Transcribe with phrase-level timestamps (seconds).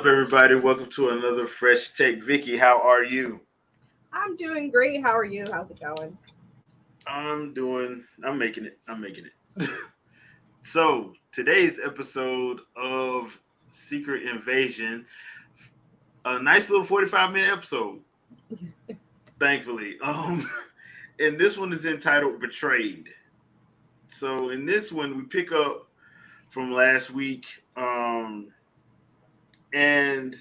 [0.00, 0.54] up, everybody?
[0.54, 2.24] Welcome to another Fresh Take.
[2.24, 3.38] Vicky, how are you?
[4.14, 5.02] I'm doing great.
[5.02, 5.44] How are you?
[5.52, 6.16] How's it going?
[7.06, 8.78] I'm doing, I'm making it.
[8.88, 9.68] I'm making it.
[10.62, 15.04] so, today's episode of Secret Invasion,
[16.24, 18.00] a nice little 45 minute episode,
[19.38, 19.98] thankfully.
[20.02, 20.48] Um,
[21.20, 23.10] and this one is entitled Betrayed.
[24.08, 25.88] So, in this one, we pick up
[26.48, 27.44] from last week.
[27.76, 28.50] Um,
[29.74, 30.36] and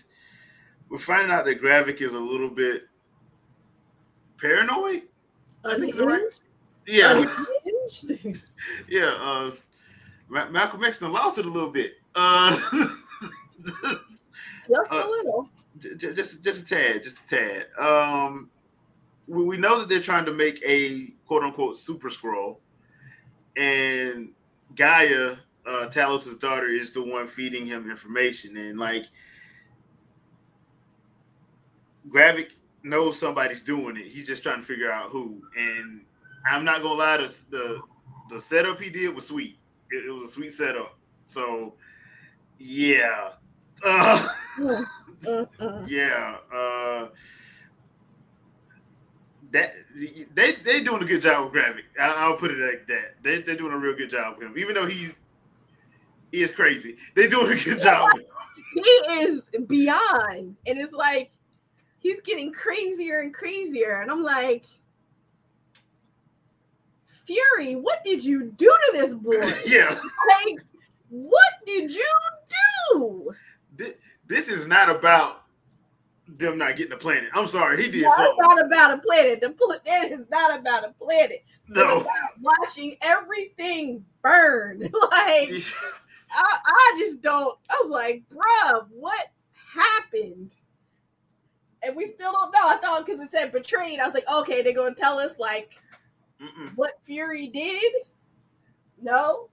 [0.89, 2.83] we're finding out that Gravik is a little bit
[4.39, 5.03] paranoid.
[5.65, 6.21] I think so, right?
[6.87, 7.25] Yeah,
[8.87, 9.13] yeah.
[9.19, 9.51] Uh,
[10.29, 11.93] Malcolm X lost it a little bit.
[12.15, 12.57] Uh,
[13.65, 13.83] just
[14.73, 15.49] a uh, little.
[15.77, 17.67] Just, just, just a tad, just a tad.
[17.79, 18.49] Um,
[19.27, 22.57] we, we know that they're trying to make a quote unquote super Skrull,
[23.55, 24.29] and
[24.75, 29.05] Gaia uh, Talos's daughter is the one feeding him information, and like
[32.09, 32.51] Gravik
[32.83, 34.07] knows somebody's doing it.
[34.07, 35.41] He's just trying to figure out who.
[35.57, 36.01] And
[36.49, 37.81] I'm not gonna lie, the the,
[38.29, 39.57] the setup he did was sweet.
[39.91, 40.97] It, it was a sweet setup.
[41.25, 41.75] So
[42.57, 43.29] yeah,
[43.85, 44.27] uh,
[45.87, 46.37] yeah.
[46.53, 47.07] Uh,
[49.51, 49.73] that
[50.35, 51.83] they they doing a good job with Gravik.
[51.99, 53.15] I, will put it like that.
[53.23, 55.11] They they're doing a real good job with him, even though he
[56.31, 56.97] he is crazy.
[57.15, 58.09] They doing a good job.
[58.73, 58.81] he
[59.21, 61.31] is beyond, and it's like
[61.99, 64.65] he's getting crazier and crazier, and I'm like.
[67.25, 69.43] Fury, what did you do to this boy?
[69.67, 69.89] yeah.
[70.45, 70.57] Like,
[71.09, 72.11] what did you
[72.91, 73.31] do?
[73.75, 73.93] This,
[74.25, 75.43] this is not about
[76.37, 77.29] them not getting a planet.
[77.33, 78.35] I'm sorry, he did no, something.
[78.37, 79.41] It's not about a planet.
[79.41, 81.43] The planet is not about a planet.
[81.67, 82.05] No.
[82.41, 84.81] watching everything burn.
[85.11, 85.51] like
[86.31, 87.57] I, I just don't.
[87.69, 89.27] I was like, bruh, what
[89.73, 90.53] happened?
[91.83, 92.67] And we still don't know.
[92.67, 95.79] I thought because it said betrayed, I was like, okay, they're gonna tell us like
[96.41, 96.71] Mm-mm.
[96.75, 97.93] what Fury did.
[99.01, 99.49] No.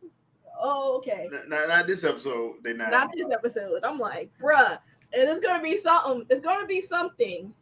[0.59, 1.29] Oh, okay.
[1.47, 2.57] Not, not this episode.
[2.63, 2.91] They not.
[2.91, 3.85] Not this episode.
[3.85, 4.79] I'm like, bruh,
[5.13, 6.27] and it's gonna be something.
[6.31, 7.53] It's gonna be something.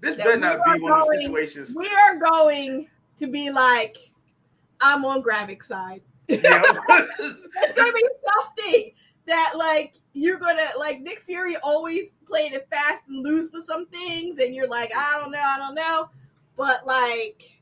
[0.00, 1.74] This better not be one going, of those situations.
[1.76, 2.88] We are going
[3.18, 3.96] to be like,
[4.80, 6.00] I'm on Gravik's side.
[6.28, 6.42] it's
[7.76, 8.92] gonna be something
[9.30, 13.86] that like you're gonna like Nick Fury always played it fast and loose with some
[13.86, 16.10] things, and you're like, I don't know, I don't know.
[16.56, 17.60] But like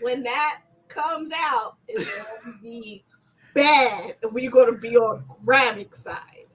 [0.00, 3.04] when that comes out, it's gonna be
[3.54, 6.46] bad, and we're gonna be on Gravik's side.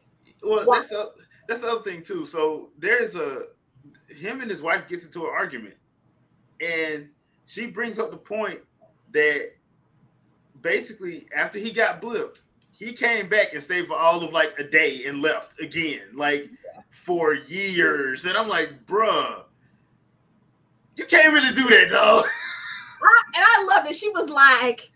[0.42, 1.12] Well, that's the,
[1.48, 2.26] that's the other thing too.
[2.26, 3.44] So there's a
[4.08, 5.76] him and his wife gets into an argument,
[6.62, 7.10] and
[7.46, 8.60] she brings up the point
[9.14, 9.52] that
[10.64, 12.42] basically after he got blipped,
[12.72, 16.50] he came back and stayed for all of like a day and left again, like
[16.74, 16.82] yeah.
[16.90, 18.26] for years.
[18.26, 19.44] And I'm like, bruh,
[20.96, 22.24] you can't really do that, though.
[23.36, 24.92] and I love that she was like,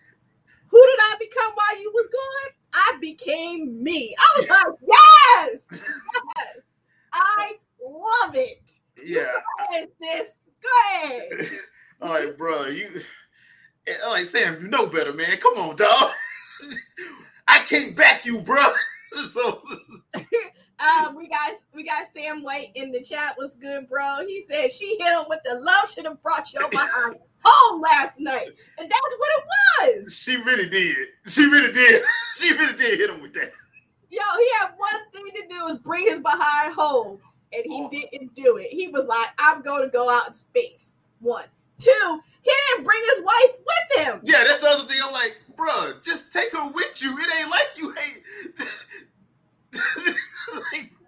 [0.67, 2.53] "Who did I become while you was gone?
[2.73, 4.91] I became me." I was like,
[5.71, 5.83] "Yes,
[6.37, 6.73] yes,
[7.13, 8.61] I love it."
[9.03, 10.27] Yeah, go ahead, sis.
[10.61, 11.31] Go ahead.
[12.01, 12.67] All right, bro.
[12.67, 12.89] You,
[14.05, 14.61] all right, Sam.
[14.61, 15.37] You know better, man.
[15.37, 16.11] Come on, dog.
[17.47, 18.61] I can't back you, bro.
[19.31, 19.61] so.
[20.79, 23.33] Uh, we got we got Sam White in the chat.
[23.35, 24.17] What's good, bro?
[24.27, 28.19] He said she hit him with the love should have brought your behind home last
[28.19, 30.13] night, and that's what it was.
[30.13, 30.95] She really did.
[31.25, 32.03] She really did.
[32.37, 33.53] She really did hit him with that.
[34.11, 37.17] Yo, he had one thing to do is bring his behind home,
[37.53, 37.89] and he oh.
[37.89, 38.67] didn't do it.
[38.67, 41.45] He was like, "I'm going to go out in space." One,
[41.79, 42.21] two.
[42.47, 44.21] He didn't bring his wife with him.
[44.23, 44.97] Yeah, that's the other thing.
[45.03, 47.17] I'm like, bro, just take her with you.
[47.17, 48.23] It ain't like you hate.
[50.71, 50.91] like,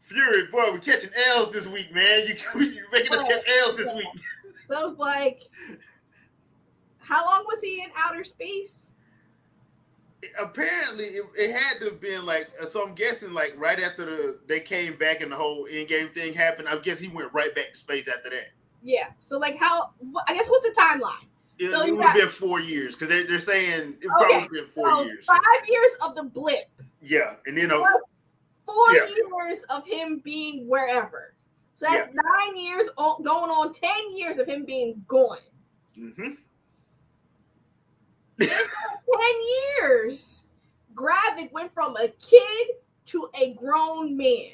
[0.00, 2.26] Fury, boy, we're catching L's this week, man.
[2.26, 2.36] You,
[2.70, 4.06] you're making us catch L's this week.
[4.68, 5.42] So I was like,
[7.00, 8.86] how long was he in outer space?
[10.38, 12.86] Apparently, it, it, had to have been like so.
[12.86, 16.68] I'm guessing like right after the they came back and the whole Endgame thing happened.
[16.68, 18.50] I guess he went right back to space after that.
[18.82, 19.08] Yeah.
[19.20, 19.90] So like how?
[20.28, 21.26] I guess what's the timeline?
[21.58, 24.60] It, so it would have been four years because they're, they're saying it okay, probably
[24.60, 25.24] been four so years.
[25.24, 26.70] Five years of the blip.
[27.00, 27.82] Yeah, and then uh,
[28.66, 29.06] four yeah.
[29.06, 31.34] years of him being wherever.
[31.76, 32.20] So that's yeah.
[32.46, 35.38] nine years going on ten years of him being gone.
[35.98, 36.30] Mm-hmm.
[38.40, 39.34] Ten
[39.80, 40.42] years,
[40.94, 42.68] Gravik went from a kid
[43.06, 44.52] to a grown man.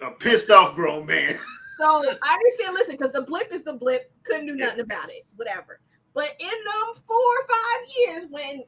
[0.00, 1.38] A pissed off grown man.
[1.78, 2.74] So I understand.
[2.74, 4.12] Listen, because the blip is the blip.
[4.24, 5.24] Couldn't do nothing about it.
[5.36, 5.80] Whatever.
[6.14, 8.64] But in them four or five years when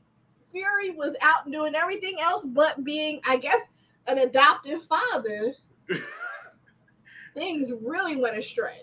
[0.53, 3.61] Fury was out doing everything else but being, I guess,
[4.07, 5.55] an adoptive father,
[7.35, 8.81] things really went astray.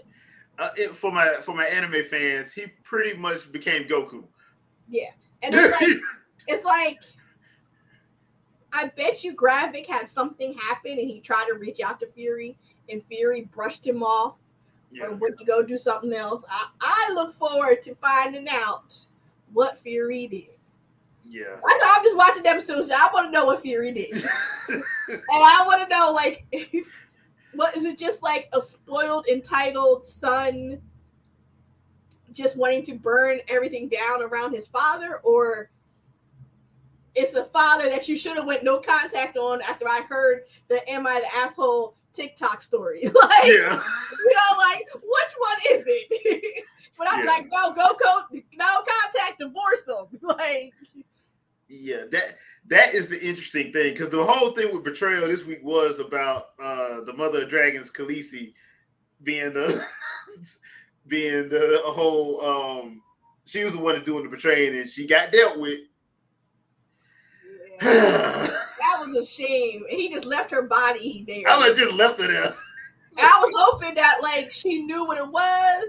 [0.59, 4.25] Uh, it, for my for my anime fans, he pretty much became Goku.
[4.91, 5.09] Yeah,
[5.41, 5.99] and it's like,
[6.47, 6.99] it's like
[8.73, 12.57] I bet you Gravik had something happen and he tried to reach out to Fury
[12.89, 14.35] and Fury brushed him off
[14.91, 15.05] yeah.
[15.05, 16.43] or went to go do something else.
[16.49, 18.97] I, I look forward to finding out
[19.53, 20.47] what Fury did.
[21.29, 21.43] Yeah.
[21.49, 22.85] That's I'm just watching the episode.
[22.85, 24.11] So I want to know what Fury did.
[24.69, 24.83] and
[25.31, 26.45] I want to know, like,
[27.53, 30.81] what is it just like a spoiled, entitled son
[32.33, 35.19] just wanting to burn everything down around his father?
[35.23, 35.69] Or
[37.15, 40.87] it's the father that you should have went no contact on after I heard the
[40.89, 43.03] Am I the Asshole TikTok story.
[43.05, 43.81] like, yeah.
[44.23, 46.65] you know, like which one is it?
[46.97, 47.31] but I'm yeah.
[47.31, 48.21] like, no, go, go,
[48.55, 50.07] no contact, divorce them.
[50.21, 50.73] Like,
[51.67, 52.35] yeah, that
[52.67, 56.49] that is the interesting thing because the whole thing with betrayal this week was about
[56.61, 58.53] uh the mother of dragons, Khaleesi,
[59.23, 59.85] being the
[61.07, 63.01] being the whole um
[63.45, 65.79] she was the one doing the betraying and she got dealt with.
[67.81, 67.81] Yeah.
[67.81, 69.83] that was a shame.
[69.89, 71.43] And he just left her body there.
[71.47, 72.53] I just left her there.
[73.17, 75.83] I was hoping that like she knew what it was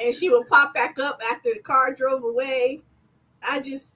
[0.00, 2.82] and she would pop back up after the car drove away.
[3.48, 3.86] I just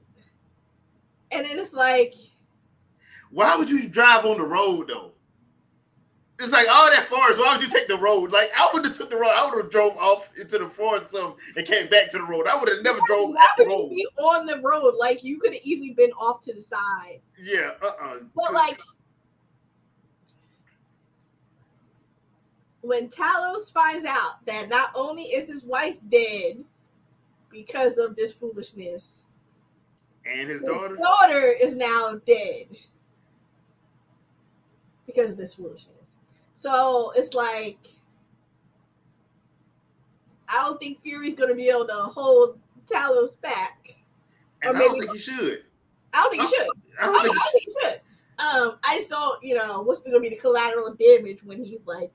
[1.32, 2.14] and then it's like
[3.30, 5.12] why would you drive on the road though?
[6.40, 7.38] It's like all that forest.
[7.38, 8.32] Why would you take the road?
[8.32, 9.30] Like I would have took the road.
[9.34, 12.46] I would have drove off into the forest some and came back to the road.
[12.46, 13.90] I would have never drove off the road.
[13.90, 14.94] be on the road?
[14.98, 17.20] Like you could have easily been off to the side.
[17.38, 17.72] Yeah.
[17.82, 17.86] Uh.
[17.86, 18.16] Uh-uh.
[18.34, 18.80] But like
[22.80, 26.64] when Talos finds out that not only is his wife dead
[27.50, 29.18] because of this foolishness,
[30.24, 32.66] and his, his daughter, daughter is now dead
[35.06, 35.99] because of this foolishness.
[36.60, 37.78] So it's like
[40.46, 43.94] I don't think Fury's gonna be able to hold Talos back.
[44.62, 45.64] Or maybe, I don't think he should.
[46.12, 46.68] I don't think he should.
[47.00, 48.00] I don't, I think, I don't think he should.
[48.40, 52.12] Um, I just don't, you know, what's gonna be the collateral damage when he's like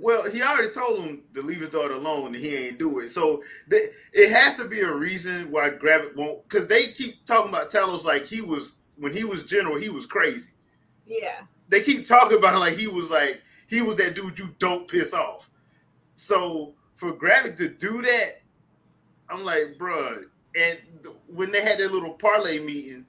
[0.00, 3.10] well, he already told him to leave his daughter alone, and he ain't do it.
[3.10, 6.48] So they, it has to be a reason why Gravik won't.
[6.48, 10.06] Because they keep talking about Talos like he was when he was general, he was
[10.06, 10.50] crazy.
[11.04, 11.40] Yeah
[11.72, 14.86] they keep talking about it like he was like he was that dude you don't
[14.86, 15.50] piss off.
[16.16, 18.42] So for Gravik to do that,
[19.30, 20.24] I'm like, bruh.
[20.54, 20.78] And
[21.28, 23.06] when they had their little parlay meeting,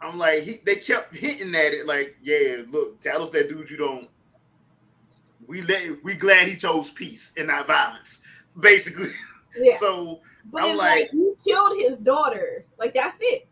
[0.00, 3.70] I'm like, he, they kept hitting at it like, yeah, look, tell us that dude
[3.70, 4.08] you don't.
[5.46, 8.20] We let we glad he chose peace and not violence,
[8.58, 9.10] basically.
[9.54, 9.76] Yeah.
[9.76, 12.64] So but I'm it's like, like you killed his daughter.
[12.78, 13.46] Like that's it.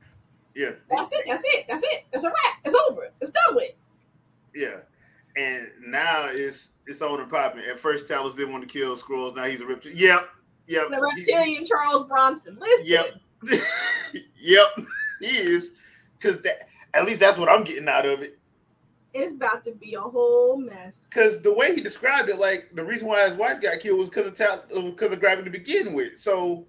[0.55, 0.71] Yeah.
[0.89, 1.25] That's it.
[1.27, 1.67] That's it.
[1.69, 2.07] That's it.
[2.11, 2.59] It's a wrap.
[2.65, 3.03] It's over.
[3.21, 3.73] It's done with.
[4.55, 4.79] Yeah.
[5.37, 6.29] And now
[7.01, 7.63] it's on and popping.
[7.65, 9.35] At first, Talos didn't want to kill Skrulls.
[9.35, 9.99] Now he's a reptilian.
[9.99, 10.29] Yep.
[10.67, 10.91] Yep.
[10.91, 12.59] The reptilian Charles Bronson.
[12.61, 12.87] Listen.
[12.87, 13.07] Yep.
[14.39, 14.67] yep.
[15.21, 15.73] He is.
[16.19, 18.39] Because that at least that's what I'm getting out of it.
[19.13, 20.95] It's about to be a whole mess.
[21.09, 24.09] Because the way he described it, like the reason why his wife got killed was
[24.09, 26.21] because of tal- uh, because of Gravik to begin with.
[26.21, 26.67] So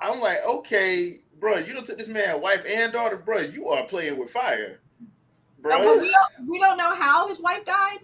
[0.00, 3.40] I'm like, okay, bro, you don't took this man wife and daughter, bro.
[3.40, 4.80] You are playing with fire
[5.64, 5.80] bro.
[6.00, 7.98] We don't we don't know how his wife died.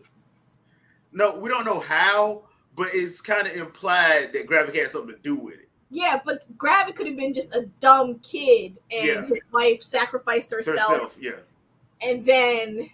[1.12, 2.42] No, we don't know how,
[2.76, 5.68] but it's kind of implied that Gravik had something to do with it.
[5.90, 9.26] Yeah, but Gravik could have been just a dumb kid, and yeah.
[9.26, 10.78] his wife sacrificed herself.
[10.78, 11.16] herself.
[11.20, 11.32] Yeah,
[12.00, 12.90] and then,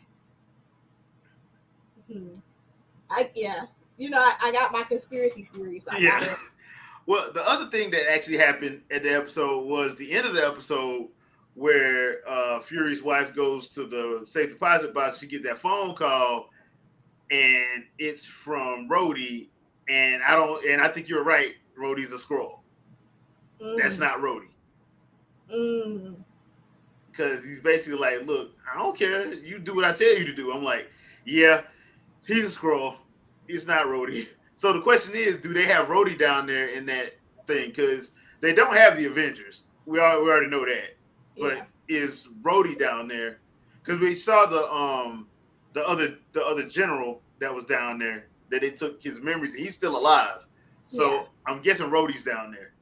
[2.10, 2.28] hmm,
[3.10, 3.66] I yeah,
[3.98, 5.84] you know, I, I got my conspiracy theories.
[5.84, 6.36] So yeah.
[7.06, 10.44] Well, the other thing that actually happened at the episode was the end of the
[10.44, 11.06] episode
[11.54, 15.20] where uh, Fury's wife goes to the safe deposit box.
[15.20, 16.50] She get that phone call,
[17.30, 19.48] and it's from Rhodey.
[19.88, 20.64] And I don't.
[20.66, 21.54] And I think you're right.
[21.78, 22.60] Rhodey's a Skrull.
[23.62, 23.78] Mm.
[23.80, 24.48] That's not Rhodey.
[25.48, 27.44] Because mm.
[27.46, 29.32] he's basically like, look, I don't care.
[29.32, 30.52] You do what I tell you to do.
[30.52, 30.90] I'm like,
[31.24, 31.62] yeah,
[32.26, 32.96] he's a Skrull.
[33.46, 34.28] He's not Rhodey.
[34.58, 37.68] So the question is, do they have Rhodey down there in that thing?
[37.68, 39.64] Because they don't have the Avengers.
[39.84, 40.96] We, are, we already know that
[41.38, 41.56] but
[41.88, 41.98] yeah.
[42.02, 43.38] is Rhodey down there?
[43.82, 45.26] Because we saw the um
[45.76, 49.54] the other the other general that was down there that they took his memories.
[49.54, 50.46] He's still alive,
[50.86, 51.24] so yeah.
[51.46, 52.72] I'm guessing Rhodey's down there.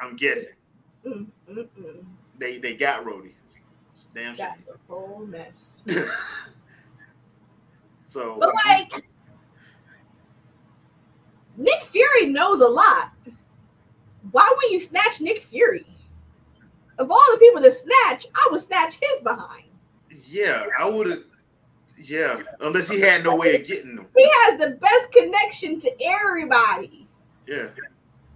[0.00, 0.54] I'm guessing.
[1.04, 2.04] Mm, mm, mm.
[2.38, 3.32] They they got Rhodey.
[4.14, 4.64] Damn got shame.
[4.68, 5.82] The whole mess.
[8.06, 9.04] so, but like
[11.56, 13.10] Nick Fury knows a lot,
[14.30, 15.86] why would you snatch Nick Fury?
[16.98, 19.64] Of all the people to snatch, I would snatch his behind.
[20.28, 21.24] Yeah, I would have.
[22.04, 24.06] Yeah, unless he had no way of getting them.
[24.16, 27.06] He has the best connection to everybody.
[27.46, 27.68] Yeah,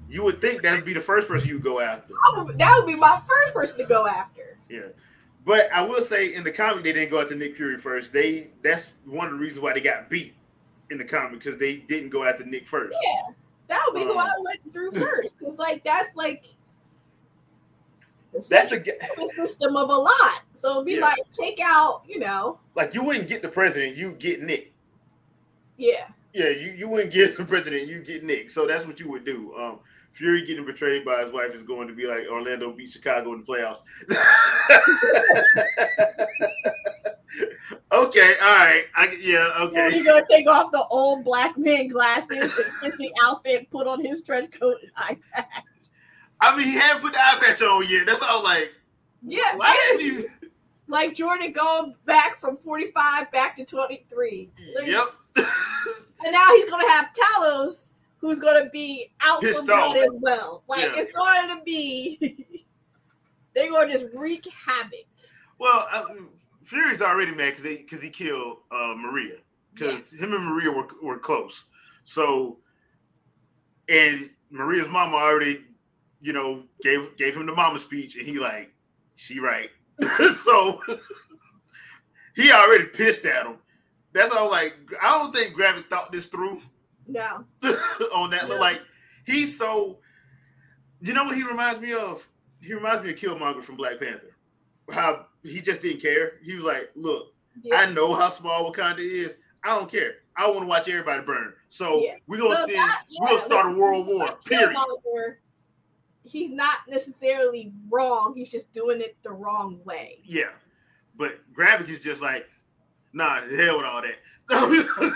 [0.08, 2.14] you would think that'd be the first person you go after.
[2.36, 4.58] Would, that would be my first person to go after.
[4.68, 4.88] Yeah,
[5.44, 8.12] but I will say in the comic they didn't go after Nick Fury first.
[8.12, 10.34] They that's one of the reasons why they got beat
[10.90, 12.96] in the comic because they didn't go after Nick first.
[13.02, 13.32] Yeah,
[13.68, 16.55] that would be um, who I went through first because like that's like
[18.32, 20.42] that's the system of a lot.
[20.54, 21.00] So it'd be yeah.
[21.00, 24.72] like take out, you know, like you wouldn't get the president, you get Nick.
[25.76, 26.08] Yeah.
[26.32, 28.50] Yeah, you, you wouldn't get the president, you get Nick.
[28.50, 29.54] So that's what you would do.
[29.56, 29.78] Um,
[30.16, 33.40] Fury getting betrayed by his wife is going to be like Orlando beat Chicago in
[33.40, 33.82] the playoffs.
[37.92, 38.84] okay, all right.
[38.96, 39.92] I, yeah, okay.
[39.92, 44.22] He's gonna take off the old black man glasses and fishing outfit, put on his
[44.22, 45.64] trench coat and eye patch.
[46.40, 48.06] I mean, he hadn't put the eye patch on yet.
[48.06, 48.44] That's all.
[48.44, 48.72] Like,
[49.22, 50.48] yeah, why didn't he?
[50.88, 54.50] Like Jordan going back from forty five back to twenty three.
[54.84, 55.04] Yep.
[55.36, 60.62] and now he's gonna have Talos, who's gonna be out Pissed for blood as well.
[60.68, 61.02] Like yeah.
[61.02, 62.46] it's going to be.
[63.54, 65.06] they're gonna just wreak havoc.
[65.58, 66.28] Well, um,
[66.62, 69.36] Fury's already mad because because he killed uh, Maria
[69.74, 70.24] because yeah.
[70.24, 71.64] him and Maria were were close.
[72.04, 72.58] So,
[73.88, 75.64] and Maria's mama already
[76.20, 78.72] you know, gave gave him the mama speech, and he like,
[79.14, 79.70] she right.
[80.44, 80.80] so
[82.34, 83.56] he already pissed at him.
[84.12, 84.50] That's all.
[84.50, 86.60] Like, I don't think Gravik thought this through.
[87.06, 87.44] No.
[88.14, 88.56] on that, no.
[88.56, 88.80] like,
[89.26, 89.98] he's so.
[91.00, 92.26] You know what he reminds me of?
[92.62, 94.36] He reminds me of Killmonger from Black Panther.
[94.90, 96.34] How he just didn't care.
[96.42, 97.76] He was like, "Look, yeah.
[97.76, 99.36] I know how small Wakanda is.
[99.62, 100.14] I don't care.
[100.36, 101.52] I want to watch everybody burn.
[101.68, 102.14] So yeah.
[102.26, 104.28] we're gonna so yeah, we're gonna start a world war.
[104.44, 104.76] Period."
[106.26, 108.34] He's not necessarily wrong.
[108.36, 110.20] He's just doing it the wrong way.
[110.24, 110.50] Yeah,
[111.16, 112.46] but Gravik is just like,
[113.12, 114.16] nah, hell with all that.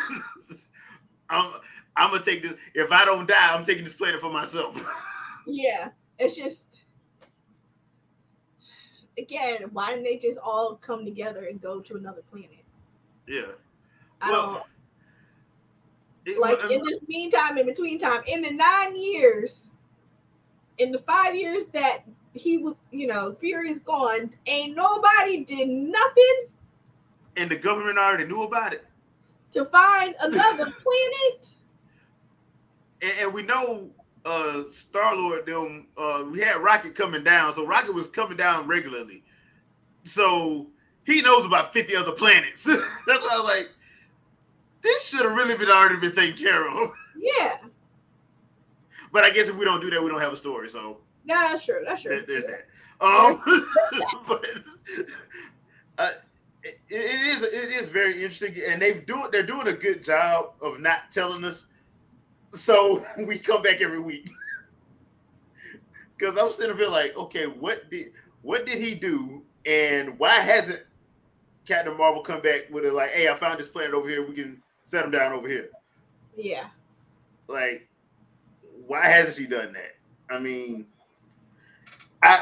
[1.31, 1.53] I'm
[1.97, 2.55] I'm gonna take this.
[2.75, 4.85] If I don't die, I'm taking this planet for myself.
[5.47, 6.81] yeah, it's just
[9.19, 12.65] again, why didn't they just all come together and go to another planet?
[13.27, 13.53] Yeah.
[14.21, 14.65] I well, don't.
[16.27, 19.71] It, like in this meantime, in between time, in the nine years
[20.81, 21.99] in the five years that
[22.33, 26.47] he was, you know, Fury's gone, ain't nobody did nothing.
[27.37, 28.85] And the government already knew about it.
[29.53, 31.51] To find another planet.
[33.03, 33.89] And, and, we know
[34.25, 38.67] uh Star Lord them uh we had Rocket coming down, so Rocket was coming down
[38.67, 39.23] regularly.
[40.05, 40.67] So
[41.05, 42.65] he knows about 50 other planets.
[42.65, 43.69] That's why I was like,
[44.83, 46.93] this should have really been already been taken care of.
[47.17, 47.59] Yeah.
[49.13, 50.69] But I guess if we don't do that, we don't have a story.
[50.69, 51.83] So yeah, that's true.
[51.87, 52.25] That's true.
[52.27, 52.67] there's that.
[53.01, 53.43] Um,
[54.29, 54.47] but
[55.99, 56.11] uh,
[56.63, 60.53] it, it is it is very interesting, and they've doing they're doing a good job
[60.61, 61.67] of not telling us.
[62.53, 64.29] So we come back every week
[66.19, 68.13] because I'm sitting here like, okay, what did
[68.43, 70.83] what did he do, and why hasn't
[71.67, 74.35] Captain Marvel come back with it like, hey, I found this planet over here, we
[74.35, 75.71] can set him down over here.
[76.37, 76.67] Yeah.
[77.47, 77.89] Like
[78.91, 79.95] why hasn't she done that?
[80.35, 80.85] I mean,
[82.25, 82.41] I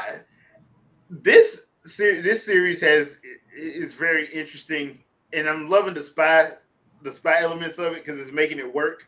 [1.11, 3.19] this series this series has
[3.55, 4.97] is very interesting,
[5.31, 6.49] and I'm loving the spy
[7.03, 9.07] the spy elements of it because it's making it work.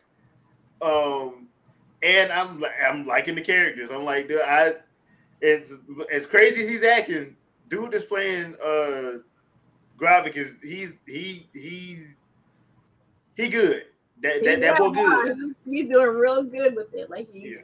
[0.82, 1.48] Um,
[2.04, 3.90] and I'm I'm liking the characters.
[3.90, 4.74] I'm like, dude, I
[5.42, 5.74] as
[6.12, 7.34] as crazy as he's acting,
[7.66, 9.14] dude is playing uh
[9.98, 12.04] Gravik is he's he he
[13.36, 13.86] he good.
[14.22, 15.36] That that, that boy good.
[15.36, 17.10] He's, he's, doing real good with it.
[17.10, 17.62] Like he's yeah.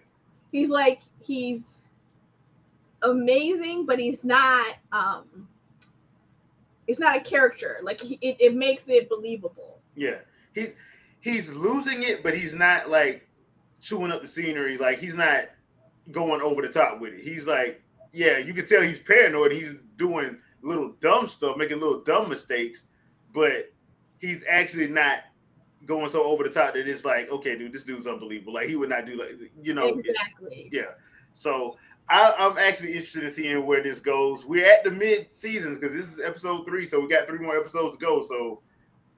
[0.51, 1.79] he's like he's
[3.03, 5.49] amazing, but he's not um
[6.89, 7.79] it's not a character.
[7.83, 9.79] Like he, it, it makes it believable.
[9.95, 10.19] Yeah.
[10.55, 10.75] He's
[11.21, 13.29] he's losing it, but he's not like
[13.81, 14.79] chewing up the scenery.
[14.79, 15.45] Like he's not
[16.11, 17.21] going over the top with it.
[17.21, 19.53] He's like, yeah, you can tell he's paranoid.
[19.53, 22.85] He's doing little dumb stuff, making little dumb mistakes,
[23.33, 23.71] but
[24.19, 25.21] he's actually not
[25.87, 28.55] going so over the top that it's like, okay, dude, this dude's unbelievable.
[28.55, 30.69] Like he would not do like you know exactly.
[30.73, 30.93] Yeah.
[31.33, 31.77] So
[32.09, 34.45] I, am actually interested in seeing where this goes.
[34.45, 37.57] We're at the mid seasons because this is episode three, so we got three more
[37.57, 38.23] episodes to go.
[38.23, 38.61] So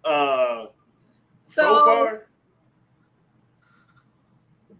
[0.04, 0.66] uh
[1.46, 2.26] so, so far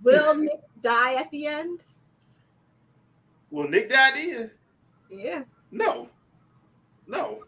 [0.03, 1.81] Will Nick die at the end?
[3.51, 4.51] Will Nick die at the end?
[5.11, 5.43] Yeah.
[5.71, 6.09] No.
[7.07, 7.45] No.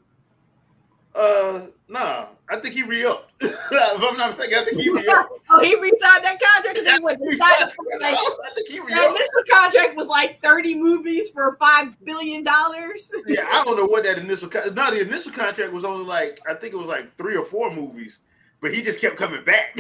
[1.14, 3.32] Uh, nah, I think he re-upped.
[3.40, 5.30] if I'm not mistaken, I think he re-upped.
[5.50, 8.78] oh, he re-signed that contract because he went He decided, signed- like, I think he
[8.78, 9.16] that re-upped.
[9.16, 13.10] initial contract was like 30 movies for five billion dollars.
[13.26, 14.48] Yeah, I don't know what that initial.
[14.48, 17.44] Con- no, the initial contract was only like I think it was like three or
[17.44, 18.20] four movies,
[18.62, 19.78] but he just kept coming back.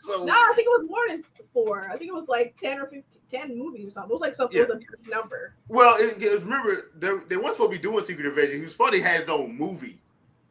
[0.00, 1.88] so No, I think it was more than four.
[1.90, 4.10] I think it was like 10 or 15, 10 movies or something.
[4.10, 5.54] It was like something, it was a number.
[5.68, 8.56] well, it, it- remember they, they weren't supposed to be doing Secret Invasion.
[8.56, 10.00] He was supposed to have his own movie.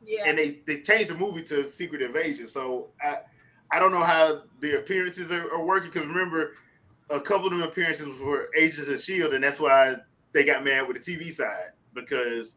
[0.06, 0.24] Yeah.
[0.26, 2.48] and they they changed the movie to Secret Invasion.
[2.48, 3.18] So I
[3.72, 6.54] I don't know how the appearances are, are working because remember
[7.10, 9.96] a couple of them appearances were Agents of Shield, and that's why
[10.32, 12.56] they got mad with the TV side because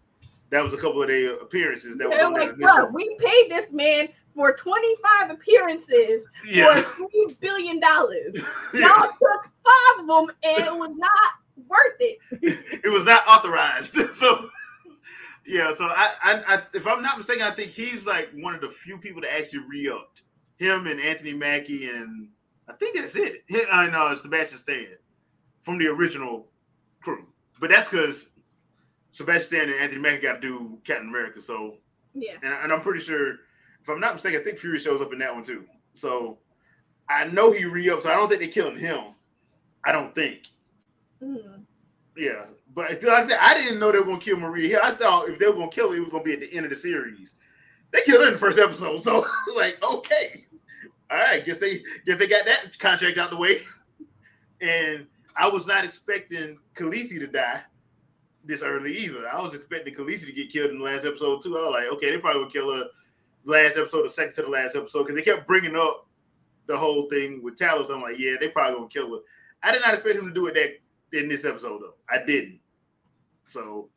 [0.50, 3.50] that was a couple of their appearances that was They're on like, bro, we paid
[3.50, 7.80] this man for 25 appearances Yeah, for $3 billion.
[7.82, 11.10] Y'all took five of them and it was not
[11.68, 12.18] worth it.
[12.84, 13.94] it was not authorized.
[14.14, 14.48] so
[15.46, 18.60] yeah, so I, I, I if I'm not mistaken, I think he's like one of
[18.60, 20.22] the few people that actually re-upped.
[20.58, 22.28] Him and Anthony Mackie and
[22.68, 23.44] I think that's it.
[23.70, 24.86] I know it's Sebastian Stan
[25.62, 26.48] from the original
[27.02, 27.26] crew,
[27.60, 28.28] but that's because
[29.12, 31.40] Sebastian Stan and Anthony Mackie got to do Captain America.
[31.42, 31.76] So
[32.14, 32.36] Yeah.
[32.42, 33.32] and, and I'm pretty sure,
[33.82, 35.64] if I'm not mistaken, I think Fury shows up in that one too.
[35.94, 36.38] So
[37.08, 38.04] I know he re-upped.
[38.04, 39.14] So I don't think they're killing him.
[39.84, 40.48] I don't think.
[41.22, 41.64] Mhm.
[42.16, 44.80] Yeah, but like I said, I didn't know they were gonna kill Maria here.
[44.82, 46.66] I thought if they were gonna kill her, it was gonna be at the end
[46.66, 47.34] of the series.
[47.90, 50.44] They killed her in the first episode, so I was like, okay,
[51.10, 53.62] all right, guess they guess they got that contract out the way.
[54.60, 57.62] And I was not expecting Khaleesi to die
[58.44, 59.26] this early either.
[59.26, 61.56] I was expecting Khaleesi to get killed in the last episode too.
[61.56, 62.84] I was like, okay, they probably gonna kill her
[63.46, 66.06] last episode or second to the last episode because they kept bringing up
[66.66, 67.90] the whole thing with Talos.
[67.90, 69.22] I'm like, yeah, they probably gonna kill her.
[69.62, 71.94] I did not expect him to do it that in this episode though.
[72.10, 72.60] I didn't.
[73.46, 73.88] So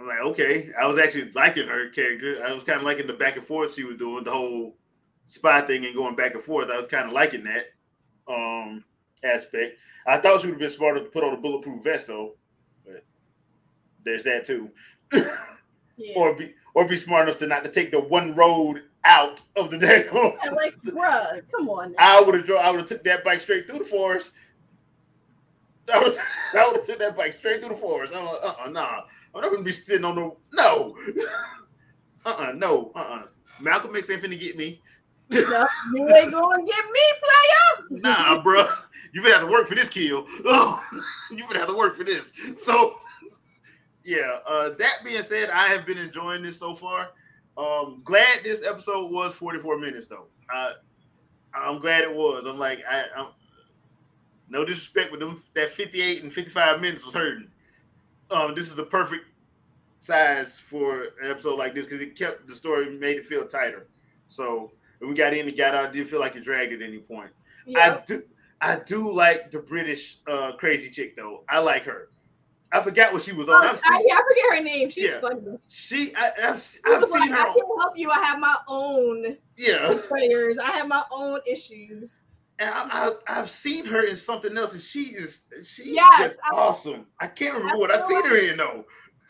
[0.00, 0.70] I'm like, okay.
[0.80, 2.42] I was actually liking her character.
[2.44, 4.76] I was kind of liking the back and forth she was doing, the whole
[5.26, 6.70] spy thing and going back and forth.
[6.70, 7.66] I was kind of liking that
[8.28, 8.84] um
[9.24, 9.78] aspect.
[10.06, 12.34] I thought she would have been smarter to put on a bulletproof vest though.
[12.84, 13.04] But
[14.04, 14.70] there's that too.
[15.96, 16.14] Yeah.
[16.16, 19.70] or be or be smart enough to not to take the one road out of
[19.70, 20.06] the day.
[20.42, 21.92] And like, bruh, come on.
[21.92, 21.96] Now.
[21.98, 22.60] I would have drove.
[22.60, 24.32] I would have took that bike straight through the forest.
[25.92, 26.12] I would
[26.54, 28.12] I would have took that bike straight through the forest.
[28.14, 29.02] I'm like, uh, uh nah.
[29.34, 30.96] I'm not gonna be sitting on the no.
[32.26, 33.22] uh, uh no, uh, uh
[33.60, 34.80] Malcolm X ain't finna get me.
[35.30, 37.88] No, you ain't gonna get me, player.
[38.02, 38.66] Nah, bro.
[39.12, 40.26] You gonna have to work for this kill.
[40.44, 40.82] Oh,
[41.30, 42.32] you gonna have to work for this.
[42.56, 42.96] So,
[44.04, 44.38] yeah.
[44.48, 47.10] Uh, that being said, I have been enjoying this so far.
[47.58, 50.26] Um, glad this episode was 44 minutes though.
[50.52, 50.72] Uh,
[51.54, 52.46] I'm glad it was.
[52.46, 53.28] I'm like, I, I'm
[54.52, 57.48] no disrespect, but them that 58 and 55 minutes was hurting.
[58.30, 59.24] Um, this is the perfect
[59.98, 63.86] size for an episode like this because it kept the story, made it feel tighter.
[64.28, 66.98] So when we got in and got out, didn't feel like it dragged at any
[66.98, 67.30] point.
[67.66, 67.96] Yeah.
[67.98, 68.22] I do
[68.60, 71.44] I do like the British uh crazy chick though.
[71.48, 72.10] I like her.
[72.74, 73.54] I forgot what she was on.
[73.64, 74.90] Oh, seen yeah, I forget her name.
[74.90, 75.20] She's Yeah.
[75.20, 75.58] funny.
[75.68, 78.10] she I, I've, I've seen like, her I can help you.
[78.10, 79.98] I have my own yeah.
[80.08, 80.58] players.
[80.58, 82.22] I have my own issues.
[82.58, 86.40] And I, I, I've seen her in something else, and she is she's Yes, just
[86.52, 87.06] I- awesome.
[87.20, 88.84] I can't remember I what I seen like- her in though.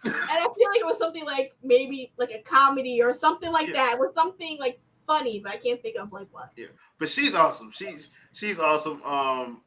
[0.04, 3.68] And I feel like it was something like maybe like a comedy or something like
[3.68, 3.74] Yeah.
[3.74, 3.92] that.
[3.94, 6.50] It was something like funny, but I can't think of like what.
[6.56, 6.66] Yeah,
[6.98, 7.70] but she's awesome.
[7.70, 9.00] She's she's awesome.
[9.04, 9.62] Um,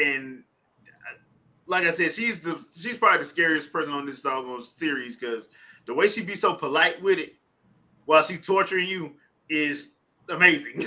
[0.00, 0.44] and
[1.66, 5.48] like I said, she's the she's probably the scariest person on this doggone series because
[5.86, 7.34] the way she be so polite with it
[8.04, 9.16] while she's torturing you
[9.48, 9.94] is
[10.28, 10.82] amazing.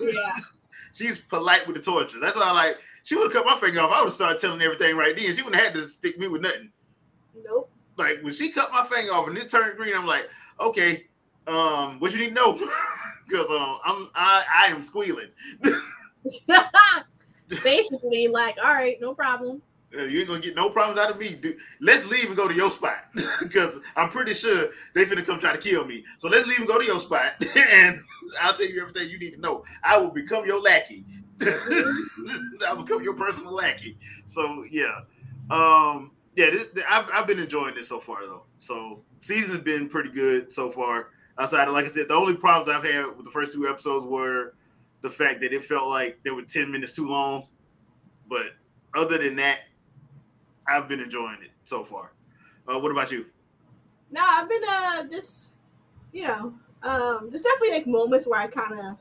[0.00, 0.36] Yeah.
[0.98, 2.18] she's polite with the torture.
[2.20, 2.78] That's why I like.
[3.04, 3.92] She would have cut my finger off.
[3.92, 5.34] I would have started telling everything right then.
[5.34, 6.70] She wouldn't have had to stick me with nothing.
[7.44, 7.70] Nope.
[7.96, 10.28] Like when she cut my finger off and it turned green, I'm like,
[10.60, 11.06] okay,
[11.46, 12.60] um, what you need to know?
[13.28, 15.28] Because um, I'm I I am squealing.
[17.62, 19.60] Basically, like, all right, no problem.
[19.90, 21.34] You ain't gonna get no problems out of me.
[21.34, 21.56] Dude.
[21.80, 23.04] Let's leave and go to your spot
[23.40, 26.04] because I'm pretty sure they finna come try to kill me.
[26.18, 28.02] So let's leave and go to your spot, and
[28.40, 29.64] I'll tell you everything you need to know.
[29.82, 31.06] I will become your lackey.
[32.66, 33.96] I'll become your personal lackey.
[34.26, 35.00] So yeah,
[35.50, 36.50] um, yeah.
[36.50, 38.42] This, I've I've been enjoying this so far though.
[38.58, 41.10] So season's been pretty good so far.
[41.38, 44.06] Outside of like I said, the only problems I've had with the first two episodes
[44.06, 44.54] were
[45.00, 47.46] the fact that it felt like they were ten minutes too long.
[48.28, 48.52] But
[48.94, 49.60] other than that,
[50.68, 52.12] I've been enjoying it so far.
[52.66, 53.26] Uh, what about you?
[54.10, 55.50] No, I've been uh this,
[56.12, 58.96] you know, um, there's definitely like moments where I kind of,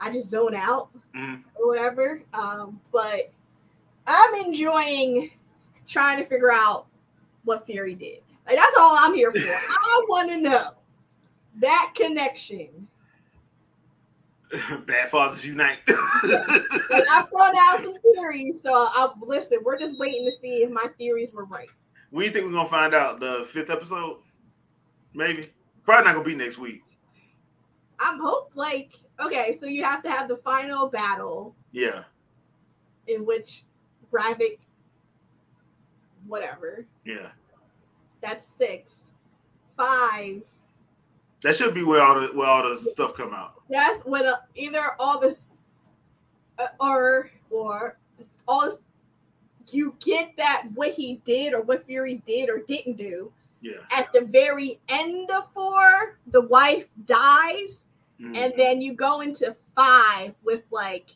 [0.00, 1.42] I just zone out Mhm.
[1.54, 2.22] or whatever.
[2.32, 3.32] Um, but
[4.06, 5.30] I'm enjoying
[5.86, 6.86] trying to figure out
[7.44, 8.20] what Fury did.
[8.46, 9.38] Like that's all I'm here for.
[9.38, 10.70] I want to know
[11.60, 12.88] that connection.
[14.86, 15.78] Bad fathers unite.
[15.88, 19.58] I've thrown out some theories, so I listen.
[19.64, 21.70] We're just waiting to see if my theories were right.
[22.10, 23.20] when you think we're gonna find out?
[23.20, 24.18] The fifth episode?
[25.14, 25.50] Maybe.
[25.84, 26.82] Probably not gonna be next week.
[27.98, 32.04] I'm hope like okay, so you have to have the final battle Yeah.
[33.06, 33.64] in which
[34.12, 34.58] Gravik
[36.26, 36.86] whatever.
[37.04, 37.28] Yeah.
[38.20, 39.10] That's six.
[39.76, 40.42] Five.
[41.42, 43.54] That should be where all the where all the stuff come out.
[43.68, 45.46] That's when uh, either all this
[46.58, 47.98] uh, or or
[48.46, 48.80] all this
[49.70, 53.78] you get that what he did or what Fury did or didn't do Yeah.
[53.90, 56.18] at the very end of four.
[56.28, 57.82] The wife dies,
[58.20, 58.36] Mhm.
[58.36, 61.06] and then you go into five with like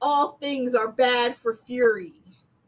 [0.00, 2.14] all things are bad for Fury.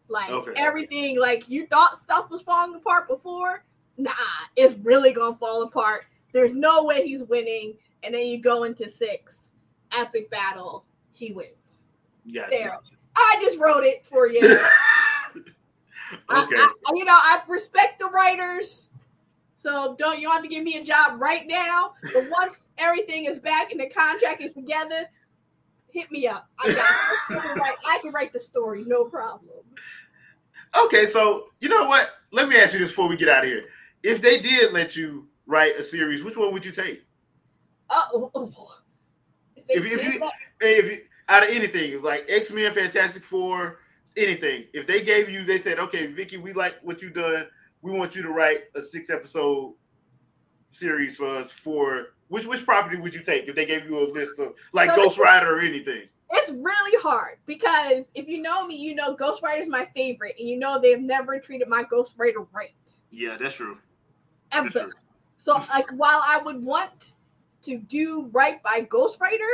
[0.09, 0.53] Like Okay.
[0.57, 3.64] everything, like you thought stuff was falling apart before.
[4.03, 4.12] Nah,
[4.57, 6.07] it's really gonna fall apart.
[6.33, 7.75] There's no way he's winning.
[8.03, 9.53] And then you go into six,
[9.93, 10.85] epic battle.
[11.12, 11.83] He wins.
[12.35, 12.51] Gotcha.
[12.51, 12.79] There.
[13.17, 14.41] I just wrote it for you.
[16.31, 16.57] Okay.
[16.57, 18.91] I, I- you know, I respect the writers.
[19.57, 21.95] So don't you want to give me a job right now?
[22.12, 25.09] But once everything is back and the contract is together,
[25.91, 26.49] hit me up.
[26.62, 27.37] I got it.
[27.38, 29.65] I can write, I can write the story, no problem.
[30.85, 32.11] Okay, so you know what?
[32.31, 33.65] Let me ask you this before we get out of here.
[34.03, 37.05] If they did let you write a series, which one would you take?
[37.95, 38.73] Oh.
[39.69, 43.81] If- if you- if you, out of anything, like X Men, Fantastic Four,
[44.17, 47.47] anything, if they gave you, they said, "Okay, Vicky, we like what you've done.
[47.83, 49.75] We want you to write a six episode
[50.71, 54.07] series for us." For which which property would you take if they gave you a
[54.11, 56.09] list of like So Ghost Rider or anything?
[56.35, 60.35] it's really hard because if you know me, you know Ghost Rider is my favorite,
[60.38, 62.71] and you know they've never treated my Ghost Rider right.
[63.11, 63.77] Yeah, that's true.
[64.53, 64.93] Ever.
[65.38, 67.15] So, like, while I would want
[67.62, 69.45] to do right by Ghost Rider,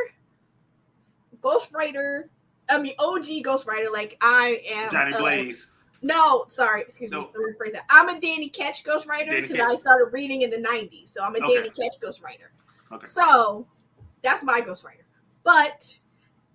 [1.40, 2.24] Ghostwriter,
[2.68, 4.90] I mean OG Ghost Rider, like I am.
[4.90, 5.70] Johnny uh, Blaze.
[6.02, 7.20] no, sorry, excuse No.
[7.22, 7.28] me.
[7.34, 7.84] Let me rephrase that.
[7.88, 11.34] I'm a Danny Ketch Ghost Rider because I started reading in the '90s, so I'm
[11.34, 11.56] a Okay.
[11.56, 12.50] Danny Ketch Ghost Rider.
[12.92, 13.06] Okay.
[13.06, 13.66] So
[14.22, 15.04] that's my Ghost Rider.
[15.44, 15.96] But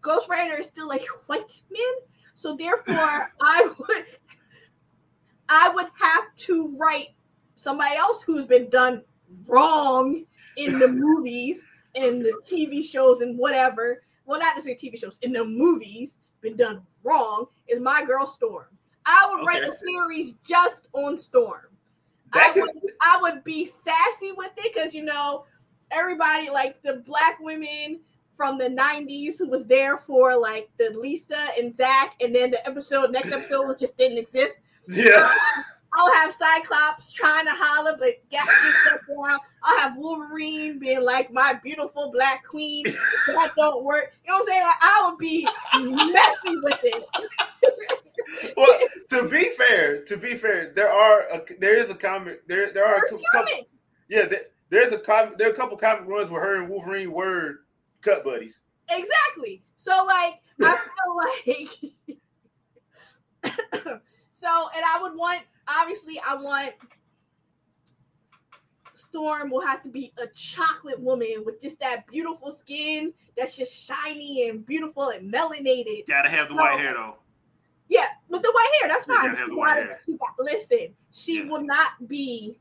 [0.02, 1.94] Ghost Rider is still like white man,
[2.36, 4.06] so therefore I would,
[5.50, 7.08] I would have to write
[7.64, 9.04] somebody else who's been done
[9.48, 10.26] wrong
[10.58, 14.04] in the movies and the TV shows and whatever.
[14.26, 18.66] Well, not necessarily TV shows in the movies been done wrong is my girl Storm.
[19.06, 21.68] I would write a series just on Storm.
[22.34, 25.46] That I could- would, I would be sassy with it because you know
[25.92, 28.00] everybody like the black women
[28.36, 32.66] from the 90s who was there for like the Lisa and Zach and then the
[32.68, 34.60] episode next episode just didn't exist.
[34.88, 35.32] Yeah.
[35.96, 39.40] I'll have Cyclops trying to holler, but got this stuff down.
[39.64, 42.86] I'll have Wolverine being like my beautiful black queen.
[43.28, 44.14] that don't work.
[44.26, 44.64] You know what I'm saying?
[44.64, 45.48] Like, I would be
[46.12, 48.54] messy with it.
[48.58, 48.80] well,
[49.10, 52.86] to be fair, to be fair, there are a, there is a comic there there
[52.86, 53.74] are a couple, comics.
[54.10, 57.12] yeah there, there's a comic there are a couple comic runs where her and Wolverine
[57.12, 57.62] were
[58.02, 58.62] cut buddies.
[58.90, 59.64] Exactly.
[59.78, 60.78] So like I
[61.46, 62.20] feel like
[64.32, 66.74] so and I would want obviously I want
[68.96, 73.74] Storm will have to be a chocolate woman with just that beautiful skin that's just
[73.74, 76.08] shiny and beautiful and melanated.
[76.08, 77.18] Gotta have the white hair though.
[77.90, 79.18] Yeah, with the white hair, that's fine.
[79.18, 80.02] gotta have She the white gotta- hair.
[80.06, 81.44] she got- listen, she Yeah.
[81.46, 82.60] will not be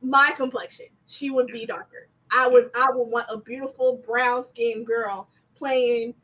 [0.00, 0.86] my complexion.
[1.06, 2.08] She would be darker.
[2.30, 6.14] I would I would want a beautiful brown skinned girl playing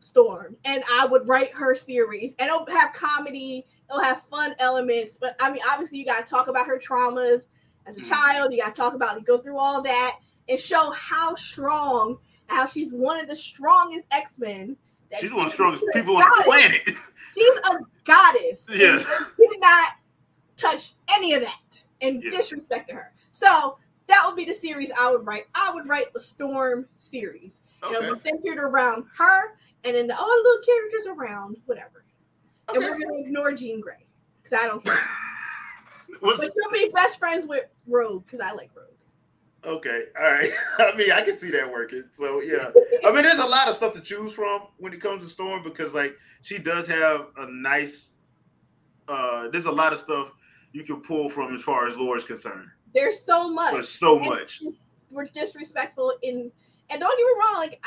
[0.00, 0.56] Storm.
[0.64, 2.34] And I would write her series.
[2.38, 5.16] And have comedy, it'll have fun elements.
[5.20, 7.44] But I mean, obviously you gotta talk about her traumas
[7.86, 8.08] as a Mhm.
[8.08, 8.52] child.
[8.52, 13.20] You gotta talk about go through all that and show how strong, how she's one
[13.20, 14.76] of the strongest X-Men.
[15.18, 16.82] She's one of the strongest people on the planet.
[17.34, 18.66] She's a goddess.
[18.74, 19.06] Yes.
[19.38, 19.92] You did not
[20.56, 22.30] touch any of that and Yeah.
[22.30, 23.12] disrespect her.
[23.32, 25.46] So that would be the series I would write.
[25.54, 27.58] I would write the Storm series.
[27.82, 27.94] Okay.
[27.94, 32.04] It'll be centered around her and then all the other little characters around, whatever.
[32.68, 34.06] And we're gonna ignore Jean Grey.
[34.42, 34.98] Because I don't care.
[36.22, 38.86] But she'll be best friends with Rogue because I like Rogue.
[39.76, 40.50] okay, all right.
[40.78, 42.04] I mean, I can see that working.
[42.12, 42.70] So yeah,
[43.06, 45.62] I mean, there's a lot of stuff to choose from when it comes to Storm
[45.62, 48.12] because like she does have a nice.
[49.06, 50.32] uh There's a lot of stuff
[50.72, 52.68] you can pull from as far as lore is concerned.
[52.94, 53.72] There's so much.
[53.74, 54.62] There's so And much.
[55.10, 56.50] We're disrespectful in
[56.90, 57.84] and don't get me wrong, like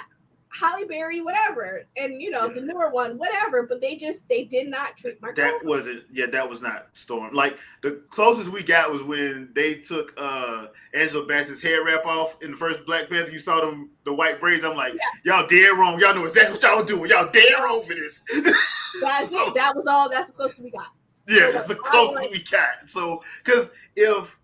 [0.53, 2.53] Halle Berry, whatever, and you know Yeah.
[2.55, 3.63] the newer one, whatever.
[3.63, 7.33] But they just they did not treat my That wasn't yeah, that was not Storm.
[7.33, 12.37] Like the closest we got was when they took uh Angela Bassett's hair wrap off
[12.41, 13.31] in the first Black Panther.
[13.31, 14.63] You saw them the white braids.
[14.65, 15.99] I'm like, y'all dead wrong.
[15.99, 17.09] Y'all know exactly what y'all doing.
[17.09, 18.21] Y'all dead wrong for this.
[19.01, 19.53] That's So- it.
[19.53, 20.09] That was all.
[20.09, 20.87] That's the closest we got.
[21.29, 22.89] yeah, So that's the closest like- we got.
[22.89, 24.37] So because if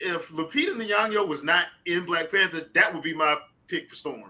[0.00, 3.36] if Lupita Nyong'o was not in Black Panther, that would be my
[3.68, 4.24] pick for Storm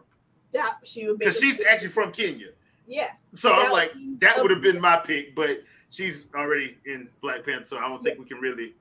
[0.55, 1.27] That she would be.
[1.27, 2.49] because she's actually from Kenya.
[2.87, 3.11] yeah.
[3.35, 7.65] So I'm like, that would have been my pick, but she's already in Black Panther,
[7.67, 8.75] so I don't think we can really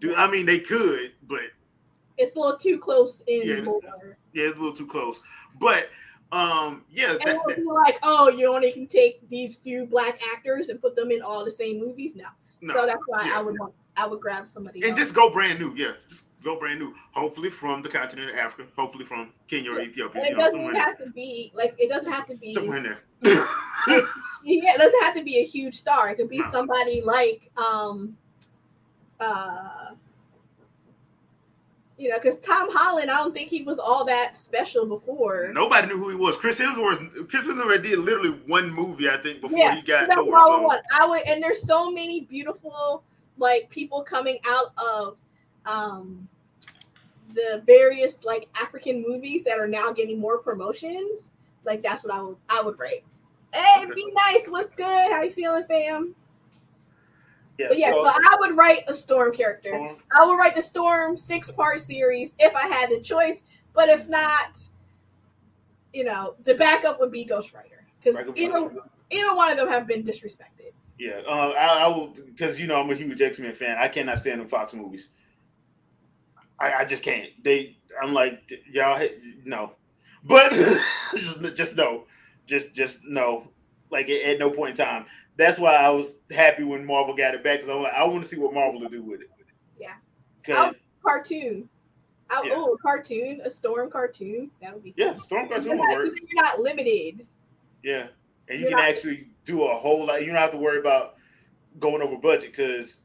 [0.00, 0.14] do.
[0.14, 1.40] I mean, they could, but
[2.18, 3.72] It's a little too close in Yeah.
[4.34, 5.20] yeah, it's a little too close.
[5.60, 5.88] But
[6.32, 9.86] um, yeah, And that, it'll that- be like, oh, you only can take these few
[9.86, 12.16] black actors and put them in all the same movies.
[12.16, 12.24] No.
[12.62, 13.38] no, So that's why yeah.
[13.38, 14.80] I would want, I would grab somebody.
[14.82, 14.98] and else.
[14.98, 15.74] just go brand new.
[15.76, 16.94] Yeah, just go brand new.
[17.12, 18.68] Hopefully from the continent of Africa.
[18.76, 20.22] Hopefully from Kenya or Ethiopia.
[20.22, 22.78] And You it know, doesn't have to be like it doesn't have to be somewhere
[22.78, 22.98] in there.
[23.22, 26.10] yeah, it doesn't have to be a huge star.
[26.10, 26.50] It could be No.
[26.50, 28.16] somebody like um
[29.20, 29.90] uh
[31.98, 35.52] you know, because Tom Holland, I don't think he was all that special before.
[35.54, 36.36] Nobody knew who he was.
[36.36, 37.28] Chris Hemsworth.
[37.28, 40.80] Chris Hemsworth did literally one movie, I think, before Yeah, he got That's would So.
[40.98, 43.04] I would, and there's so many beautiful
[43.38, 45.16] like people coming out of
[45.64, 46.28] um
[47.34, 51.22] the various like African movies that are now getting more promotions.
[51.64, 53.04] Like that's what I would I would rate.
[53.52, 53.92] Hey, Okay.
[53.94, 54.48] be nice.
[54.48, 55.12] What's good?
[55.12, 56.14] How you feeling, fam?
[57.58, 59.68] yeah, But yeah, so- so I would write a Storm character.
[59.70, 63.42] Storm, I would write the Storm six part series if I had the choice.
[63.74, 64.58] But if not,
[65.92, 68.70] you know, the backup would be Ghost Rider because either
[69.10, 70.72] either one of them have been disrespected.
[70.98, 73.76] Yeah, uh, I, I will because you know I'm a huge X Men fan.
[73.78, 75.08] I cannot stand the Fox movies.
[76.62, 77.30] I, I just can't.
[77.42, 79.06] They, I'm like y'all,
[79.44, 79.72] no,
[80.24, 80.52] but
[81.16, 82.04] just, just no,
[82.46, 83.48] just just no.
[83.90, 85.04] Like at, at no point in time.
[85.36, 88.22] That's why I was happy when Marvel got it back because I, wa- I want
[88.22, 89.30] to see what Marvel will do with it.
[89.80, 89.94] Yeah.
[90.40, 91.68] Because Cartoon.
[92.30, 92.52] I, Yeah.
[92.56, 94.50] Oh, a cartoon, a Storm cartoon.
[94.62, 95.20] That would be yeah, cool.
[95.20, 96.08] Storm You're cartoon will work.
[96.30, 97.26] you're not limited.
[97.82, 98.06] Yeah,
[98.48, 100.20] and you You're can not- actually do a whole lot.
[100.20, 101.16] You don't have to worry about
[101.80, 102.96] going over budget because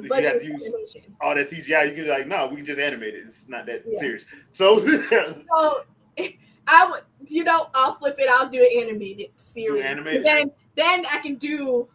[0.00, 1.16] You have to use- animation.
[1.20, 3.24] all that CGI, you can be like, no, we can just animate it.
[3.26, 3.98] It's not that Yeah.
[4.00, 4.24] serious.
[4.52, 4.78] So
[5.10, 5.82] So
[6.68, 8.28] I would, you know, I'll flip it.
[8.30, 9.84] I'll do an animated series.
[9.84, 10.24] animated.
[10.24, 11.88] Then, then I can do.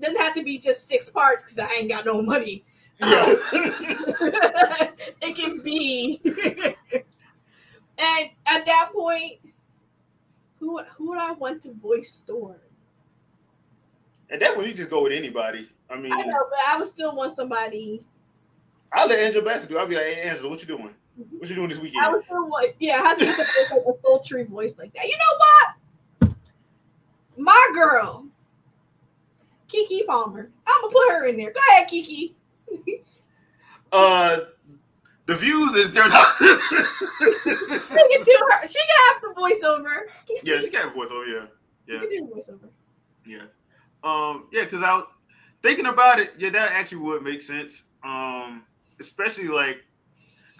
[0.00, 2.64] Doesn't have to be just six parts because I ain't got no money.
[3.00, 3.06] yeah.
[3.06, 3.36] Um,
[5.22, 6.20] it can be.
[7.98, 9.40] and at that point,
[10.58, 12.56] who who would I want to voice Storm?
[14.32, 15.68] At that point, you just go with anybody.
[15.90, 18.02] I mean, I know, but I would still want somebody.
[18.92, 19.76] I'll let Angela Bassett do.
[19.76, 19.80] it.
[19.80, 20.90] I'll be like, hey, Angela, what you doing?
[21.38, 22.04] What you doing this weekend?
[22.04, 22.74] I would still want.
[22.80, 25.04] Yeah, I have to with like a sultry voice like that.
[25.06, 26.34] You know what?
[27.36, 28.26] My girl,
[29.68, 30.50] Keke Palmer.
[30.66, 31.52] I'm gonna put her in there.
[31.52, 32.32] Go ahead, Keke.
[33.94, 34.46] Uh,
[35.26, 36.34] the views is turned out.
[36.38, 38.66] She can do her.
[38.66, 40.08] She can have the voiceover.
[40.26, 41.26] Keke, yeah, she got a voice over.
[41.26, 41.44] Yeah,
[41.86, 42.68] she can do the voiceover.
[43.26, 43.42] yeah.
[44.04, 45.06] Um, yeah, because I was
[45.62, 46.32] thinking about it.
[46.38, 47.84] Yeah, that actually would make sense.
[48.04, 48.64] Um,
[49.00, 49.84] especially like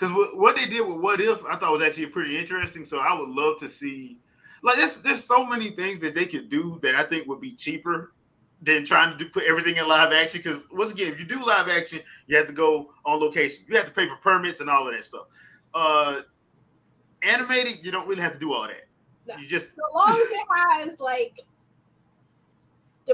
[0.02, 2.84] because what, what they did with What If, I thought was actually pretty interesting.
[2.84, 4.18] So I would love to see.
[4.62, 7.52] Like, there's there's so many things that they could do that I think would be
[7.52, 8.12] cheaper
[8.60, 10.40] than trying to do, put everything in live action.
[10.42, 13.64] Because once again, if you do live action, you have to go on location.
[13.68, 15.26] You have to pay for permits and all of that stuff.
[15.74, 16.20] Uh,
[17.22, 18.88] animated, you don't really have to do all that.
[19.26, 19.36] No.
[19.36, 20.46] You just So long as it
[20.90, 21.40] has like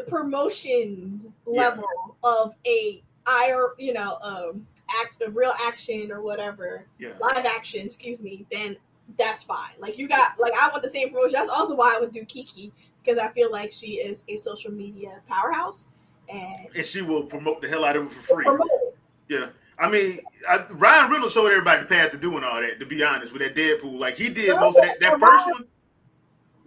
[0.09, 1.69] promotion Yeah.
[1.69, 1.85] level
[2.23, 4.67] of a IR, you know, um,
[5.03, 7.11] act of real action or whatever, yeah.
[7.21, 8.77] live action, excuse me, then
[9.19, 9.73] that's fine.
[9.79, 11.33] Like you got, like I want the same promotion.
[11.33, 12.71] That's also why I would do Keke
[13.05, 15.87] because I feel like she is a social media powerhouse
[16.29, 18.47] and And she will promote the hell out of it for free.
[18.47, 18.95] it.
[19.29, 19.47] Yeah.
[19.79, 20.19] I mean,
[20.49, 22.81] I, Ryan Reynolds showed everybody the path to doing all that.
[22.81, 24.99] To be honest, with that Deadpool, like he did most of that.
[25.01, 25.65] That first one,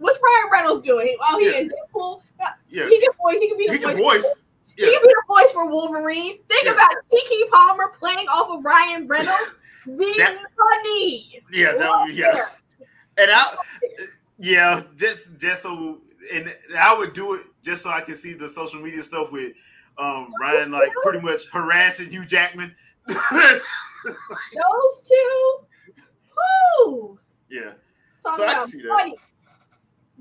[0.02, 1.16] What's Ryan Reynolds doing?
[1.20, 1.58] Oh, he Yeah.
[1.58, 2.22] in Deadpool.
[2.40, 3.38] Uh, yeah, He can voice.
[3.38, 4.22] He can be the he can voice.
[4.22, 4.32] voice.
[4.76, 6.38] He can be the voice for Wolverine.
[6.48, 6.72] Think Yeah.
[6.72, 9.52] about Keke Palmer playing off of Ryan Reynolds
[9.86, 11.40] being That- funny.
[11.52, 12.46] yeah, that would be, yeah.
[13.18, 13.54] And I,
[14.38, 16.00] yeah, just just so,
[16.32, 19.52] and I would do it just so I can see the social media stuff with
[19.98, 22.74] um Ryan, like pretty much harassing Hugh Jackman.
[23.06, 25.58] Those two.
[26.86, 27.18] Whoo!
[27.50, 27.72] yeah,
[28.24, 29.12] Talking So I can see that.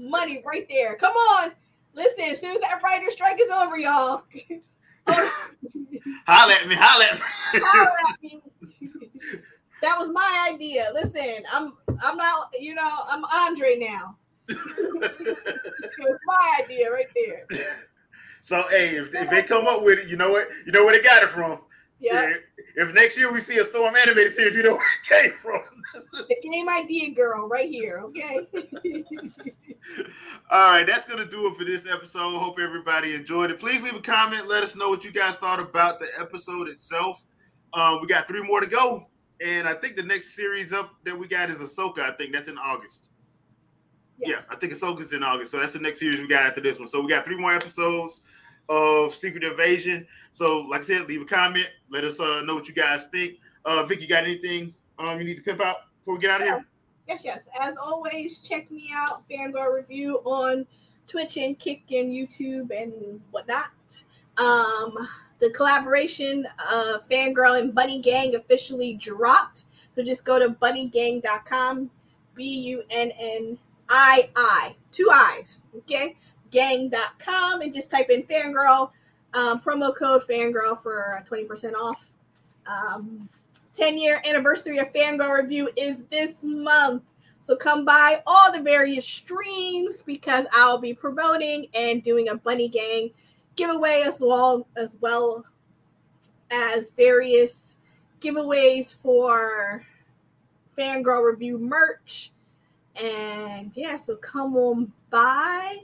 [0.01, 0.95] Money right there.
[0.95, 1.51] Come on.
[1.93, 4.23] Listen, as soon as that writer strike is over, y'all.
[6.27, 7.21] holla at me, holla at me.
[7.53, 8.41] holler at me.
[9.81, 10.89] that was my idea.
[10.93, 14.17] Listen, I'm I'm not, you know, I'm Andre now.
[14.47, 14.57] it
[15.99, 17.67] was my idea right there.
[18.43, 20.47] So hey, if, if they come up with it, you know what?
[20.65, 21.59] You know where they got it from.
[22.01, 22.33] Yeah.
[22.75, 25.61] If next year we see a Storm animated series, you know where it came from.
[26.13, 28.47] the game idea girl right here, okay?
[30.49, 32.37] All right, that's gonna do it for this episode.
[32.37, 33.59] Hope everybody enjoyed it.
[33.59, 34.47] Please leave a comment.
[34.47, 37.23] Let us know what you guys thought about the episode itself.
[37.73, 39.07] Um, we got three more to go,
[39.45, 41.99] and I think the next series up that we got is Ahsoka.
[41.99, 43.11] I think that's in August.
[44.17, 44.29] Yes.
[44.29, 46.79] Yeah, I think Ahsoka's in August, so that's the next series we got after this
[46.79, 46.87] one.
[46.87, 48.23] So we got three more episodes
[48.69, 50.07] of Secret Invasion.
[50.31, 51.67] So, like I said, leave a comment.
[51.89, 53.35] Let us uh, know what you guys think.
[53.65, 56.47] Uh, Vicky, got anything um, you need to pimp out before we get out of
[56.47, 56.65] here?
[57.07, 57.43] Yes, yes.
[57.59, 60.65] As always, check me out, Fangirl Review on
[61.07, 63.71] Twitch and Kick and YouTube and whatnot.
[64.37, 65.07] Um,
[65.39, 69.65] the collaboration of Fangirl and Bunnii Gang officially dropped.
[69.95, 71.89] So just go to bunniigang.com,
[72.35, 73.57] B U N N
[73.89, 76.15] I I, two eyes, okay?
[76.51, 78.91] Gang.com and just type in Fangirl,
[79.33, 82.11] um, promo code Fangirl for 20% off.
[82.67, 83.29] Um,
[83.73, 87.03] 10 year anniversary of Fangirl Review is this month.
[87.39, 92.71] So come by all the various streams because I'll be promoting and doing a Bunnii
[92.71, 93.11] Gang
[93.55, 95.43] giveaway as well as well
[96.51, 97.75] as various
[98.19, 99.83] giveaways for
[100.77, 102.31] Fangirl Review merch.
[103.01, 105.77] And yeah, so come on by.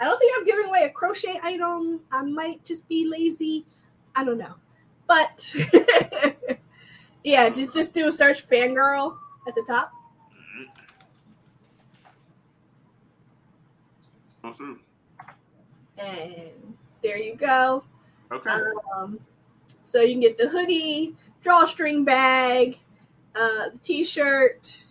[0.00, 2.00] I don't think I'm giving away a crochet item.
[2.10, 3.66] I might just be lazy.
[4.16, 4.54] I don't know.
[5.06, 5.54] But
[7.24, 9.92] yeah, just just do a search fangirl at the top.
[14.42, 14.80] Awesome.
[15.98, 17.84] And there you go.
[18.32, 18.50] Okay.
[18.96, 19.20] Um,
[19.84, 22.78] so you can get the hoodie, drawstring bag,
[23.34, 24.84] uh, the t-shirt,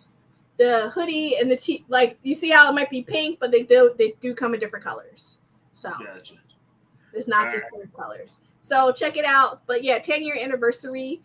[0.60, 1.84] the hoodie, and the t.
[1.88, 4.60] Like you see how it might be pink, but they do they do come in
[4.60, 5.38] different colors.
[5.72, 6.34] So gotcha.
[7.14, 7.96] it's not All just right.
[7.96, 8.36] colors.
[8.60, 9.62] So check it out.
[9.66, 11.22] But yeah, 10 year anniversary.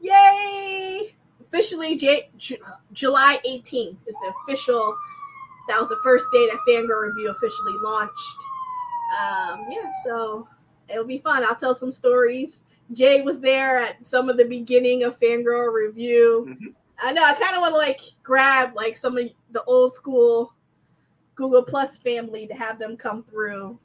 [0.00, 1.14] Yay!
[1.42, 2.58] Officially, J- J-
[2.92, 4.96] July 18th is the official.
[5.68, 8.38] That was the first day that Fangirl Review officially launched.
[9.20, 10.48] Um, yeah, so
[10.88, 11.44] it'll be fun.
[11.44, 12.62] I'll tell some stories.
[12.94, 16.46] Jay was there at some of the beginning of Fangirl Review.
[16.48, 16.66] Mm-hmm.
[17.02, 17.24] I know.
[17.24, 20.54] I kind of want to like grab like some of the old school
[21.34, 23.78] Google Plus family to have them come through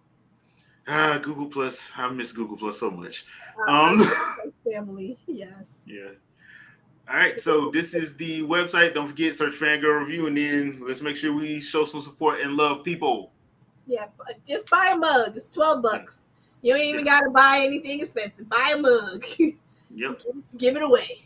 [0.88, 1.89] Ah, Google Plus.
[1.95, 3.25] I miss Google Plus so much.
[3.67, 4.04] Um,
[4.71, 5.82] family, yes.
[5.88, 6.12] Yeah.
[7.10, 8.93] All right, so this is the website.
[8.93, 12.54] Don't forget, search Fangirl Review, and then let's make sure we show some support and
[12.54, 13.32] love people.
[13.86, 14.08] Yeah,
[14.47, 15.36] just buy a mug.
[15.36, 16.21] It's twelve bucks.
[16.63, 18.49] You ain't even got to buy anything expensive.
[18.49, 19.25] Buy a mug.
[19.97, 20.23] Yep.
[20.58, 21.21] Give it away.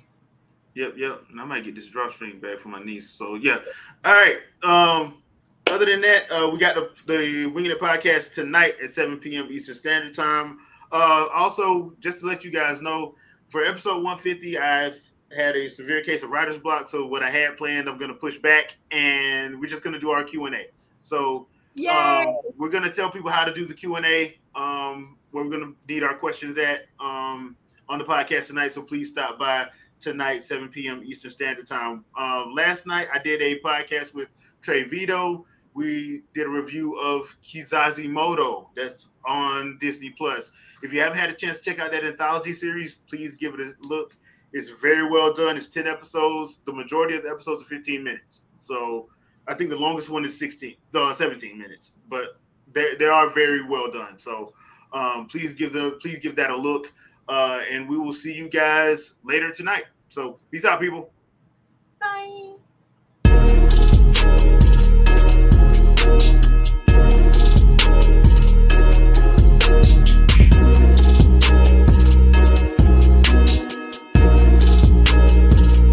[0.80, 1.24] Yep, yep.
[1.30, 3.10] And I might get this drawstring back for my niece.
[3.10, 3.60] So yeah.
[4.06, 4.38] All right.
[4.64, 5.22] Um,
[5.68, 9.50] other than that, uh, we got the, the Winging It podcast tonight at 7 p.m.
[9.52, 10.60] Eastern Standard Time.
[10.90, 13.16] Uh, also, just to let you guys know,
[13.50, 14.98] for episode 150, I've
[15.36, 16.88] had a severe case of writer's block.
[16.88, 20.00] So what I had planned, I'm going to push back, and we're just going to
[20.00, 20.68] do our Q and A.
[21.02, 21.48] So
[21.90, 24.40] um, we're going to tell people how to do the Q and A.
[24.56, 27.58] Um, where we're going to need our questions at um,
[27.90, 28.72] on the podcast tonight.
[28.72, 29.68] So please stop by
[30.00, 31.04] tonight, 7 p.m.
[31.06, 32.06] Eastern Standard Time.
[32.18, 34.30] Uh, last night, I did a podcast with
[34.62, 40.52] Trey Vito we did a review of Kizazi Moto that's on Disney Plus.
[40.82, 43.60] If you haven't had a chance to check out that anthology series, please give it
[43.62, 44.16] a look.
[44.52, 45.58] It's very well done.
[45.58, 46.60] It's 10 episodes.
[46.66, 48.48] The majority of the episodes are 15 minutes.
[48.62, 49.08] So
[49.48, 52.40] I think the longest one is 16, uh, 17 minutes, but
[52.74, 54.18] they, they are very well done.
[54.18, 54.54] So
[54.92, 56.92] um, please give the please give that a look.
[57.30, 59.86] Uh, and we will see you guys later tonight.
[60.10, 61.12] So peace out, people.
[62.02, 62.56] Bye.